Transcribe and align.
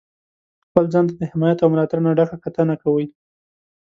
خپل 0.65 0.83
ځان 0.93 1.05
ته 1.09 1.13
د 1.17 1.23
حمایت 1.31 1.59
او 1.61 1.69
ملاتړ 1.73 1.99
نه 2.05 2.11
ډکه 2.17 2.37
کتنه 2.45 2.75
کوئ. 2.83 3.05